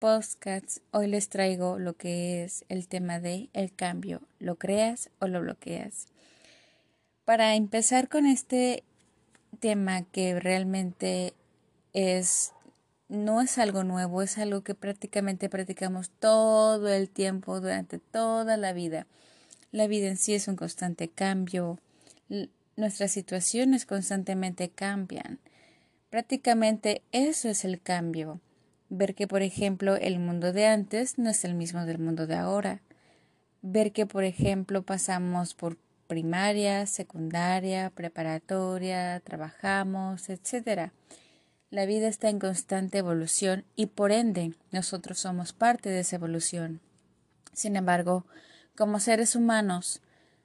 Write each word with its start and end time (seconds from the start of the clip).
Hoy 0.00 1.08
les 1.08 1.28
traigo 1.28 1.80
lo 1.80 1.94
que 1.94 2.44
es 2.44 2.64
el 2.68 2.86
tema 2.86 3.18
de 3.18 3.48
el 3.52 3.74
cambio. 3.74 4.22
¿Lo 4.38 4.54
creas 4.54 5.10
o 5.18 5.26
lo 5.26 5.40
bloqueas? 5.40 6.06
Para 7.24 7.56
empezar 7.56 8.08
con 8.08 8.24
este 8.24 8.84
tema 9.58 10.02
que 10.02 10.38
realmente 10.38 11.34
es 11.94 12.52
no 13.08 13.40
es 13.40 13.58
algo 13.58 13.82
nuevo, 13.82 14.22
es 14.22 14.38
algo 14.38 14.60
que 14.62 14.76
prácticamente 14.76 15.48
practicamos 15.48 16.10
todo 16.10 16.88
el 16.88 17.08
tiempo 17.08 17.60
durante 17.60 17.98
toda 17.98 18.56
la 18.56 18.72
vida. 18.72 19.08
La 19.72 19.88
vida 19.88 20.06
en 20.06 20.16
sí 20.16 20.32
es 20.32 20.46
un 20.46 20.54
constante 20.54 21.08
cambio. 21.08 21.80
Nuestras 22.76 23.10
situaciones 23.10 23.84
constantemente 23.84 24.68
cambian. 24.68 25.40
Prácticamente 26.08 27.02
eso 27.10 27.48
es 27.48 27.64
el 27.64 27.80
cambio. 27.80 28.40
Ver 28.88 29.14
que, 29.14 29.26
por 29.26 29.42
ejemplo, 29.42 29.96
el 29.96 30.18
mundo 30.18 30.52
de 30.52 30.66
antes 30.66 31.18
no 31.18 31.30
es 31.30 31.44
el 31.44 31.54
mismo 31.54 31.84
del 31.84 31.98
mundo 31.98 32.26
de 32.26 32.36
ahora. 32.36 32.80
Ver 33.60 33.92
que, 33.92 34.06
por 34.06 34.24
ejemplo, 34.24 34.82
pasamos 34.82 35.54
por 35.54 35.76
primaria, 36.06 36.86
secundaria, 36.86 37.90
preparatoria, 37.90 39.20
trabajamos, 39.20 40.30
etc. 40.30 40.90
La 41.70 41.84
vida 41.84 42.08
está 42.08 42.30
en 42.30 42.38
constante 42.38 42.98
evolución 42.98 43.64
y 43.76 43.86
por 43.86 44.10
ende 44.10 44.54
nosotros 44.72 45.18
somos 45.18 45.52
parte 45.52 45.90
de 45.90 46.00
esa 46.00 46.16
evolución. 46.16 46.80
Sin 47.52 47.76
embargo, 47.76 48.24
como 48.74 49.00
seres 49.00 49.36
humanos, 49.36 50.00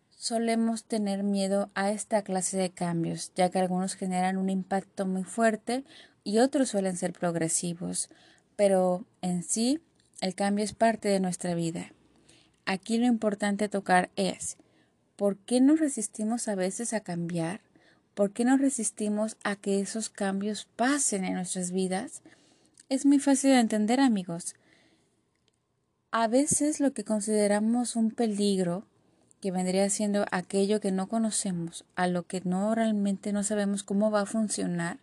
solemos 0.09 0.83
tener 0.83 1.23
miedo 1.23 1.69
a 1.75 1.91
esta 1.91 2.23
clase 2.23 2.57
de 2.57 2.71
cambios, 2.71 3.31
ya 3.35 3.49
que 3.49 3.59
algunos 3.59 3.95
generan 3.95 4.37
un 4.37 4.49
impacto 4.49 5.05
muy 5.05 5.23
fuerte 5.23 5.85
y 6.23 6.39
otros 6.39 6.69
suelen 6.69 6.97
ser 6.97 7.13
progresivos, 7.13 8.09
pero 8.55 9.05
en 9.21 9.43
sí 9.43 9.79
el 10.21 10.35
cambio 10.35 10.63
es 10.63 10.73
parte 10.73 11.09
de 11.09 11.19
nuestra 11.19 11.55
vida. 11.55 11.91
Aquí 12.65 12.97
lo 12.97 13.05
importante 13.05 13.65
a 13.65 13.69
tocar 13.69 14.09
es 14.15 14.57
¿por 15.15 15.37
qué 15.37 15.61
nos 15.61 15.79
resistimos 15.79 16.47
a 16.47 16.55
veces 16.55 16.93
a 16.93 17.01
cambiar? 17.01 17.61
¿Por 18.13 18.31
qué 18.31 18.45
nos 18.45 18.61
resistimos 18.61 19.37
a 19.43 19.55
que 19.55 19.79
esos 19.79 20.09
cambios 20.09 20.67
pasen 20.75 21.25
en 21.25 21.33
nuestras 21.33 21.71
vidas? 21.71 22.21
Es 22.89 23.05
muy 23.05 23.19
fácil 23.19 23.51
de 23.51 23.59
entender, 23.59 23.99
amigos. 23.99 24.55
A 26.11 26.27
veces 26.27 26.79
lo 26.79 26.93
que 26.93 27.03
consideramos 27.03 27.95
un 27.95 28.11
peligro 28.11 28.85
que 29.41 29.51
vendría 29.51 29.89
siendo 29.89 30.25
aquello 30.31 30.79
que 30.79 30.91
no 30.91 31.09
conocemos, 31.09 31.85
a 31.95 32.07
lo 32.07 32.23
que 32.27 32.41
no 32.45 32.75
realmente 32.75 33.33
no 33.33 33.43
sabemos 33.43 33.83
cómo 33.83 34.11
va 34.11 34.21
a 34.21 34.25
funcionar, 34.25 34.99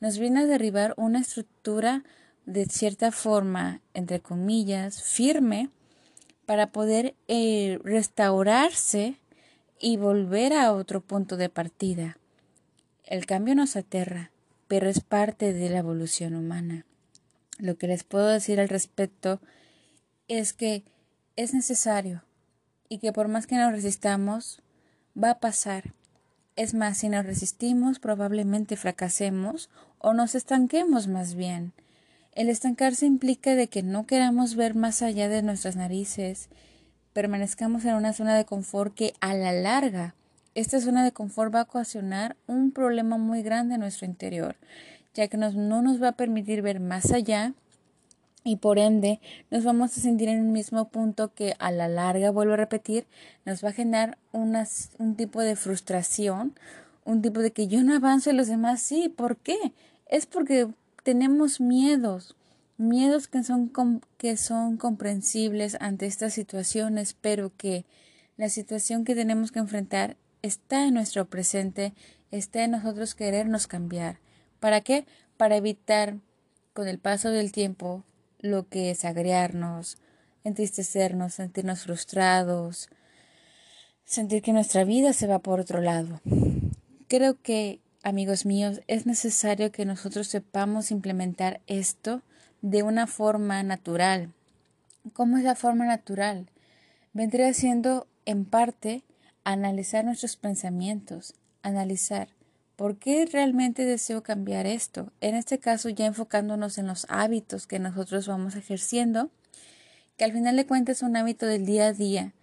nos 0.00 0.18
viene 0.18 0.40
a 0.40 0.46
derribar 0.46 0.94
una 0.96 1.20
estructura 1.20 2.04
de 2.48 2.64
cierta 2.64 3.12
forma, 3.12 3.82
entre 3.92 4.20
comillas, 4.20 5.02
firme, 5.02 5.68
para 6.46 6.72
poder 6.72 7.14
eh, 7.28 7.78
restaurarse 7.84 9.16
y 9.78 9.98
volver 9.98 10.54
a 10.54 10.72
otro 10.72 11.02
punto 11.02 11.36
de 11.36 11.50
partida. 11.50 12.16
El 13.04 13.26
cambio 13.26 13.54
nos 13.54 13.76
aterra, 13.76 14.30
pero 14.66 14.88
es 14.88 15.00
parte 15.00 15.52
de 15.52 15.68
la 15.68 15.80
evolución 15.80 16.34
humana. 16.34 16.86
Lo 17.58 17.76
que 17.76 17.86
les 17.86 18.02
puedo 18.02 18.28
decir 18.28 18.60
al 18.60 18.70
respecto 18.70 19.40
es 20.26 20.54
que 20.54 20.84
es 21.36 21.52
necesario 21.52 22.24
y 22.88 22.96
que 22.96 23.12
por 23.12 23.28
más 23.28 23.46
que 23.46 23.56
nos 23.56 23.72
resistamos, 23.72 24.62
va 25.22 25.32
a 25.32 25.40
pasar. 25.40 25.92
Es 26.56 26.72
más, 26.72 26.96
si 26.96 27.10
nos 27.10 27.26
resistimos, 27.26 27.98
probablemente 27.98 28.78
fracasemos 28.78 29.68
o 29.98 30.14
nos 30.14 30.34
estanquemos 30.34 31.08
más 31.08 31.34
bien. 31.34 31.74
El 32.38 32.50
estancarse 32.50 33.04
implica 33.04 33.56
de 33.56 33.66
que 33.66 33.82
no 33.82 34.06
queramos 34.06 34.54
ver 34.54 34.76
más 34.76 35.02
allá 35.02 35.28
de 35.28 35.42
nuestras 35.42 35.74
narices, 35.74 36.50
permanezcamos 37.12 37.84
en 37.84 37.96
una 37.96 38.12
zona 38.12 38.36
de 38.36 38.44
confort 38.44 38.94
que 38.94 39.12
a 39.20 39.34
la 39.34 39.50
larga 39.50 40.14
esta 40.54 40.78
zona 40.78 41.02
de 41.02 41.10
confort 41.10 41.52
va 41.52 41.62
a 41.62 41.64
ocasionar 41.64 42.36
un 42.46 42.70
problema 42.70 43.18
muy 43.18 43.42
grande 43.42 43.74
en 43.74 43.80
nuestro 43.80 44.06
interior, 44.06 44.54
ya 45.14 45.26
que 45.26 45.36
no 45.36 45.82
nos 45.82 46.00
va 46.00 46.10
a 46.10 46.16
permitir 46.16 46.62
ver 46.62 46.78
más 46.78 47.10
allá 47.10 47.54
y 48.44 48.54
por 48.54 48.78
ende 48.78 49.18
nos 49.50 49.64
vamos 49.64 49.98
a 49.98 50.00
sentir 50.00 50.28
en 50.28 50.38
un 50.38 50.52
mismo 50.52 50.90
punto 50.90 51.34
que 51.34 51.56
a 51.58 51.72
la 51.72 51.88
larga, 51.88 52.30
vuelvo 52.30 52.52
a 52.54 52.58
repetir, 52.58 53.08
nos 53.46 53.64
va 53.64 53.70
a 53.70 53.72
generar 53.72 54.16
un 54.30 55.16
tipo 55.16 55.40
de 55.40 55.56
frustración, 55.56 56.54
un 57.04 57.20
tipo 57.20 57.40
de 57.40 57.50
que 57.50 57.66
yo 57.66 57.82
no 57.82 57.96
avanzo 57.96 58.30
y 58.30 58.34
los 58.34 58.46
demás 58.46 58.80
sí. 58.80 59.08
¿Por 59.08 59.38
qué? 59.38 59.58
Es 60.06 60.26
porque 60.26 60.68
tenemos 61.08 61.58
miedos, 61.58 62.36
miedos 62.76 63.28
que 63.28 63.42
son, 63.42 63.72
que 64.18 64.36
son 64.36 64.76
comprensibles 64.76 65.78
ante 65.80 66.04
estas 66.04 66.34
situaciones, 66.34 67.16
pero 67.18 67.50
que 67.56 67.86
la 68.36 68.50
situación 68.50 69.06
que 69.06 69.14
tenemos 69.14 69.50
que 69.50 69.58
enfrentar 69.58 70.18
está 70.42 70.86
en 70.86 70.92
nuestro 70.92 71.24
presente, 71.24 71.94
está 72.30 72.62
en 72.62 72.72
nosotros 72.72 73.14
querernos 73.14 73.66
cambiar. 73.66 74.18
¿Para 74.60 74.82
qué? 74.82 75.06
Para 75.38 75.56
evitar 75.56 76.18
con 76.74 76.88
el 76.88 76.98
paso 76.98 77.30
del 77.30 77.52
tiempo 77.52 78.04
lo 78.38 78.68
que 78.68 78.90
es 78.90 79.06
agriarnos, 79.06 79.96
entristecernos, 80.44 81.32
sentirnos 81.32 81.84
frustrados, 81.84 82.90
sentir 84.04 84.42
que 84.42 84.52
nuestra 84.52 84.84
vida 84.84 85.14
se 85.14 85.26
va 85.26 85.38
por 85.38 85.58
otro 85.58 85.80
lado. 85.80 86.20
Creo 87.08 87.40
que, 87.40 87.80
amigos 88.08 88.46
míos, 88.46 88.80
es 88.86 89.06
necesario 89.06 89.70
que 89.70 89.84
nosotros 89.84 90.28
sepamos 90.28 90.90
implementar 90.90 91.60
esto 91.66 92.22
de 92.62 92.82
una 92.82 93.06
forma 93.06 93.62
natural. 93.62 94.32
¿Cómo 95.12 95.38
es 95.38 95.44
la 95.44 95.54
forma 95.54 95.86
natural? 95.86 96.50
Vendría 97.12 97.52
siendo, 97.54 98.06
en 98.24 98.44
parte, 98.44 99.04
analizar 99.44 100.04
nuestros 100.04 100.36
pensamientos, 100.36 101.34
analizar 101.62 102.28
¿Por 102.78 102.96
qué 102.96 103.26
realmente 103.26 103.84
deseo 103.84 104.22
cambiar 104.22 104.64
esto? 104.64 105.10
En 105.20 105.34
este 105.34 105.58
caso 105.58 105.88
ya 105.88 106.06
enfocándonos 106.06 106.78
en 106.78 106.86
los 106.86 107.06
hábitos 107.08 107.66
que 107.66 107.80
nosotros 107.80 108.28
vamos 108.28 108.54
ejerciendo, 108.54 109.30
que 110.16 110.24
al 110.24 110.32
final 110.32 110.54
de 110.54 110.64
cuentas 110.64 111.02
un 111.02 111.16
hábito 111.16 111.46
del 111.46 111.66
día 111.66 111.88
a 111.88 111.92
día 111.92 112.34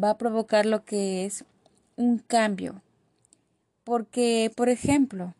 va 0.00 0.10
a 0.10 0.18
provocar 0.18 0.66
lo 0.66 0.84
que 0.84 1.24
es 1.24 1.44
un 1.96 2.18
cambio. 2.18 2.80
Porque, 3.84 4.52
por 4.54 4.68
ejemplo, 4.68 5.34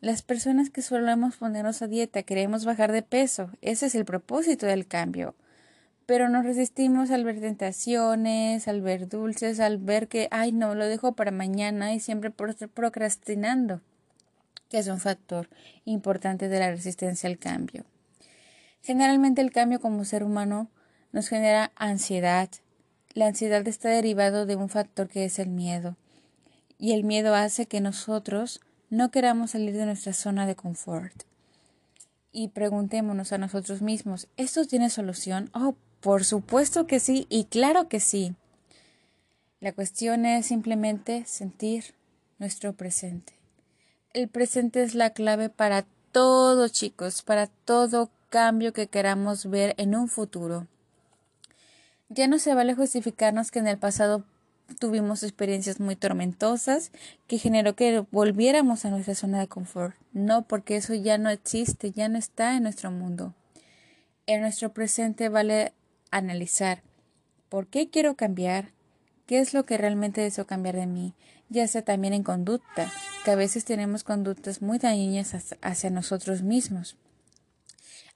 las 0.00 0.22
personas 0.22 0.70
que 0.70 0.82
solemos 0.82 1.36
ponernos 1.36 1.82
a 1.82 1.86
dieta 1.86 2.22
queremos 2.22 2.64
bajar 2.64 2.90
de 2.90 3.02
peso, 3.02 3.50
ese 3.60 3.86
es 3.86 3.94
el 3.94 4.04
propósito 4.04 4.66
del 4.66 4.86
cambio. 4.86 5.34
Pero 6.06 6.28
nos 6.28 6.44
resistimos 6.44 7.10
al 7.10 7.24
ver 7.24 7.40
tentaciones, 7.40 8.66
al 8.66 8.80
ver 8.80 9.08
dulces, 9.08 9.60
al 9.60 9.78
ver 9.78 10.08
que, 10.08 10.26
ay, 10.30 10.50
no, 10.52 10.74
lo 10.74 10.86
dejo 10.86 11.12
para 11.12 11.30
mañana 11.30 11.94
y 11.94 12.00
siempre 12.00 12.30
procrastinando, 12.30 13.80
que 14.68 14.78
es 14.78 14.88
un 14.88 14.98
factor 14.98 15.48
importante 15.84 16.48
de 16.48 16.58
la 16.58 16.70
resistencia 16.70 17.28
al 17.28 17.38
cambio. 17.38 17.84
Generalmente 18.82 19.40
el 19.40 19.52
cambio 19.52 19.80
como 19.80 20.04
ser 20.04 20.24
humano 20.24 20.68
nos 21.12 21.28
genera 21.28 21.70
ansiedad. 21.76 22.48
La 23.14 23.28
ansiedad 23.28 23.66
está 23.68 23.90
derivado 23.90 24.46
de 24.46 24.56
un 24.56 24.68
factor 24.68 25.08
que 25.08 25.24
es 25.24 25.38
el 25.38 25.50
miedo. 25.50 25.96
Y 26.82 26.94
el 26.94 27.04
miedo 27.04 27.36
hace 27.36 27.66
que 27.66 27.80
nosotros 27.80 28.60
no 28.90 29.12
queramos 29.12 29.52
salir 29.52 29.72
de 29.72 29.86
nuestra 29.86 30.12
zona 30.12 30.48
de 30.48 30.56
confort. 30.56 31.14
Y 32.32 32.48
preguntémonos 32.48 33.32
a 33.32 33.38
nosotros 33.38 33.82
mismos, 33.82 34.26
¿esto 34.36 34.64
tiene 34.64 34.90
solución? 34.90 35.48
Oh, 35.54 35.76
por 36.00 36.24
supuesto 36.24 36.88
que 36.88 36.98
sí 36.98 37.28
y 37.30 37.44
claro 37.44 37.88
que 37.88 38.00
sí. 38.00 38.34
La 39.60 39.70
cuestión 39.72 40.26
es 40.26 40.46
simplemente 40.46 41.22
sentir 41.24 41.94
nuestro 42.40 42.72
presente. 42.72 43.34
El 44.12 44.26
presente 44.26 44.82
es 44.82 44.96
la 44.96 45.10
clave 45.10 45.50
para 45.50 45.86
todo, 46.10 46.66
chicos, 46.66 47.22
para 47.22 47.46
todo 47.46 48.10
cambio 48.28 48.72
que 48.72 48.88
queramos 48.88 49.48
ver 49.48 49.76
en 49.78 49.94
un 49.94 50.08
futuro. 50.08 50.66
Ya 52.08 52.26
no 52.26 52.40
se 52.40 52.54
vale 52.54 52.74
justificarnos 52.74 53.52
que 53.52 53.60
en 53.60 53.68
el 53.68 53.78
pasado 53.78 54.24
tuvimos 54.72 55.22
experiencias 55.22 55.80
muy 55.80 55.96
tormentosas 55.96 56.92
que 57.26 57.38
generó 57.38 57.74
que 57.74 58.04
volviéramos 58.10 58.84
a 58.84 58.90
nuestra 58.90 59.14
zona 59.14 59.40
de 59.40 59.48
confort. 59.48 59.94
No, 60.12 60.42
porque 60.42 60.76
eso 60.76 60.94
ya 60.94 61.18
no 61.18 61.30
existe, 61.30 61.90
ya 61.90 62.08
no 62.08 62.18
está 62.18 62.56
en 62.56 62.64
nuestro 62.64 62.90
mundo. 62.90 63.34
En 64.26 64.40
nuestro 64.40 64.72
presente 64.72 65.28
vale 65.28 65.72
analizar 66.10 66.82
por 67.48 67.66
qué 67.66 67.90
quiero 67.90 68.14
cambiar, 68.14 68.70
qué 69.26 69.40
es 69.40 69.54
lo 69.54 69.64
que 69.64 69.78
realmente 69.78 70.20
deseo 70.20 70.46
cambiar 70.46 70.76
de 70.76 70.86
mí, 70.86 71.14
ya 71.48 71.66
sea 71.66 71.82
también 71.82 72.14
en 72.14 72.22
conducta, 72.22 72.90
que 73.24 73.30
a 73.30 73.36
veces 73.36 73.64
tenemos 73.64 74.04
conductas 74.04 74.62
muy 74.62 74.78
dañinas 74.78 75.54
hacia 75.60 75.90
nosotros 75.90 76.42
mismos. 76.42 76.96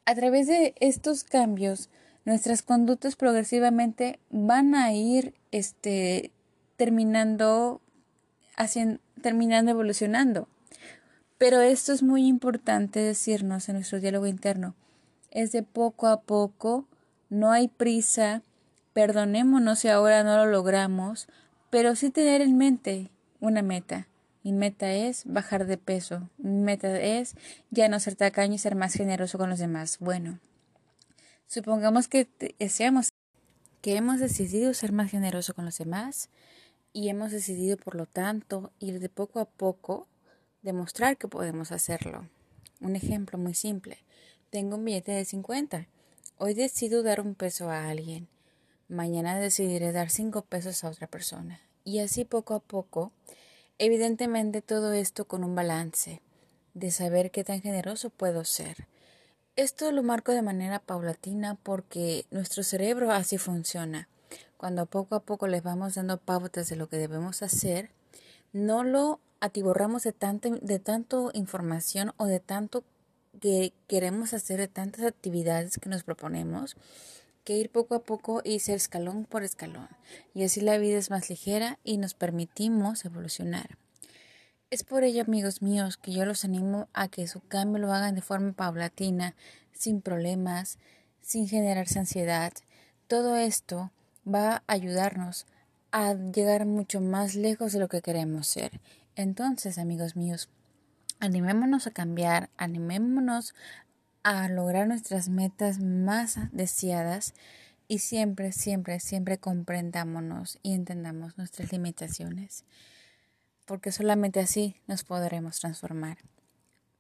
A 0.05 0.15
través 0.15 0.47
de 0.47 0.75
estos 0.81 1.25
cambios, 1.25 1.91
nuestras 2.25 2.63
conductas 2.63 3.17
progresivamente 3.17 4.19
van 4.31 4.75
a 4.75 4.93
ir 4.93 5.35
este, 5.53 6.33
terminando, 6.77 7.81
haciendo, 8.57 9.01
terminando 9.21 9.71
evolucionando. 9.71 10.49
Pero 11.39 11.61
esto 11.61 11.93
es 11.93 12.03
muy 12.03 12.27
importante 12.27 13.01
decirnos 13.01 13.69
en 13.69 13.77
nuestro 13.77 14.01
diálogo 14.01 14.27
interno. 14.27 14.75
es 15.31 15.53
de 15.53 15.63
poco 15.63 16.07
a 16.07 16.23
poco, 16.23 16.87
no 17.29 17.51
hay 17.51 17.69
prisa, 17.69 18.43
perdonémonos 18.95 19.81
si 19.81 19.89
ahora 19.89 20.25
no 20.25 20.37
lo 20.37 20.47
logramos, 20.47 21.29
pero 21.69 21.95
sí 21.95 22.11
tener 22.11 22.41
en 22.41 22.57
mente 22.57 23.11
una 23.41 23.61
meta. 23.61 24.09
Mi 24.43 24.53
meta 24.53 24.93
es 24.93 25.25
bajar 25.27 25.67
de 25.67 25.77
peso. 25.77 26.31
Mi 26.39 26.61
meta 26.61 26.99
es 27.01 27.35
ya 27.71 27.89
no 27.89 28.01
ser 28.01 28.15
tacaño 28.15 28.55
y 28.55 28.59
ser 28.59 28.77
más 28.77 28.95
generoso 28.95 29.37
con 29.37 29.51
los 29.51 29.59
demás. 29.59 29.99
Bueno, 29.99 30.39
supongamos 31.47 32.09
que 32.09 32.29
deseamos 32.59 33.11
que 33.87 33.97
hemos 33.97 34.19
decidido 34.19 34.75
ser 34.75 34.91
más 34.91 35.13
generoso 35.13 35.55
con 35.55 35.65
los 35.65 35.79
demás 35.79 36.29
y 36.93 37.09
hemos 37.09 37.31
decidido, 37.31 37.77
por 37.77 37.95
lo 37.95 38.07
tanto, 38.07 38.73
ir 38.81 38.99
de 38.99 39.09
poco 39.09 39.39
a 39.39 39.45
poco, 39.45 40.09
demostrar 40.63 41.17
que 41.17 41.29
podemos 41.29 41.71
hacerlo. 41.71 42.29
Un 42.81 42.97
ejemplo 42.97 43.39
muy 43.39 43.55
simple. 43.55 43.99
Tengo 44.51 44.75
un 44.75 44.85
billete 44.85 45.13
de 45.13 45.25
50. 45.25 45.87
Hoy 46.37 46.55
decido 46.55 47.05
dar 47.05 47.21
un 47.21 47.37
peso 47.37 47.71
a 47.71 47.89
alguien. 47.89 48.27
Mañana 48.89 49.39
decidiré 49.39 49.93
dar 49.93 50.11
cinco 50.11 50.43
pesos 50.43 50.83
a 50.83 50.89
otra 50.89 51.07
persona. 51.07 51.61
Y 51.85 52.01
así 52.01 52.25
poco 52.25 52.55
a 52.55 52.59
poco, 52.59 53.13
evidentemente 53.79 54.63
todo 54.63 54.95
esto 54.95 55.29
con 55.29 55.45
un 55.45 55.55
balance 55.55 56.23
de 56.75 56.91
saber 56.91 57.31
qué 57.31 57.45
tan 57.45 57.63
generoso 57.63 58.11
puedo 58.11 58.45
ser. 58.45 58.89
Esto 59.57 59.91
lo 59.91 60.03
marco 60.03 60.33
de 60.33 60.43
manera 60.43 60.81
paulatina 60.81 61.55
porque 61.55 62.27
nuestro 62.31 62.63
cerebro 62.63 63.11
así 63.11 63.39
funciona 63.39 64.07
cuando 64.57 64.87
poco 64.87 65.15
a 65.15 65.21
poco 65.21 65.47
les 65.47 65.63
vamos 65.63 65.95
dando 65.95 66.19
pautas 66.19 66.69
de 66.69 66.77
lo 66.77 66.89
que 66.89 66.97
debemos 66.97 67.43
hacer, 67.43 67.91
no 68.53 68.85
lo 68.85 69.21
atiborramos 69.41 70.03
de 70.03 70.13
tanta 70.13 70.49
de 70.51 70.79
tanto 70.79 71.31
información 71.35 72.13
o 72.17 72.27
de 72.27 72.41
tanto 72.41 72.85
que 73.41 73.73
queremos 73.87 74.33
hacer, 74.33 74.59
de 74.59 74.69
tantas 74.69 75.05
actividades 75.05 75.79
que 75.79 75.91
nos 75.91 76.05
proponemos, 76.05 76.77
que 77.45 77.57
ir 77.57 77.71
poco 77.71 77.95
a 77.95 78.03
poco 78.03 78.41
y 78.45 78.61
ser 78.61 78.77
escalón 78.77 79.25
por 79.25 79.43
escalón. 79.43 79.89
Y 80.35 80.45
así 80.45 80.61
la 80.61 80.79
vida 80.79 80.99
es 80.99 81.11
más 81.11 81.29
ligera 81.29 81.79
y 81.85 81.99
nos 81.99 82.15
permitimos 82.15 83.05
evolucionar. 83.05 83.79
Es 84.69 84.83
por 84.83 85.05
ello, 85.05 85.23
amigos 85.23 85.63
míos, 85.63 85.97
que 85.97 86.11
yo 86.11 86.25
los 86.25 86.45
animo 86.45 86.89
a 86.93 87.07
que 87.07 87.29
su 87.29 87.41
cambio 87.41 87.81
lo 87.81 87.93
hagan 87.93 88.17
de 88.17 88.21
forma 88.21 88.53
paulatina, 88.53 89.37
sin 89.71 90.01
problemas, 90.01 90.79
sin 91.21 91.47
generarse 91.47 92.01
ansiedad. 92.01 92.53
Todo 93.07 93.37
esto 93.37 93.93
va 94.27 94.57
a 94.57 94.63
ayudarnos 94.67 95.47
a 95.93 96.15
llegar 96.15 96.67
mucho 96.67 97.01
más 97.01 97.37
lejos 97.37 97.73
de 97.73 97.79
lo 97.79 97.89
que 97.89 98.03
queremos 98.03 98.49
ser. 98.49 98.81
Entonces, 99.15 99.79
amigos 99.79 100.17
míos, 100.17 100.49
animémonos 101.21 101.87
a 101.87 101.93
cambiar, 101.93 102.51
animémonos 102.57 103.55
a 104.25 104.49
lograr 104.49 104.89
nuestras 104.89 105.29
metas 105.29 105.79
más 105.79 106.39
deseadas 106.51 107.35
y 107.87 108.01
siempre, 108.01 108.51
siempre, 108.51 108.99
siempre 108.99 109.39
comprendámonos 109.39 110.59
y 110.65 110.75
entendamos 110.75 111.39
nuestras 111.39 111.71
limitaciones, 111.71 112.65
porque 113.67 113.93
solamente 113.93 114.41
así 114.41 114.77
nos 114.87 115.05
podremos 115.05 115.61
transformar. 115.61 116.19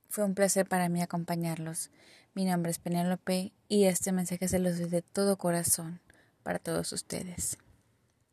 Fue 0.08 0.24
un 0.24 0.34
placer 0.34 0.68
para 0.68 0.88
mí 0.88 1.00
acompañarlos. 1.00 1.90
Mi 2.34 2.44
nombre 2.44 2.70
es 2.70 2.78
Penélope 2.78 3.52
y 3.68 3.84
este 3.84 4.12
mensaje 4.12 4.48
se 4.48 4.58
los 4.58 4.78
doy 4.78 4.90
de 4.90 5.02
todo 5.02 5.38
corazón 5.38 6.00
para 6.42 6.58
todos 6.58 6.92
ustedes. 6.92 7.58